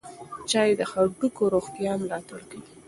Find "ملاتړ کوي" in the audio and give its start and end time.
2.01-2.69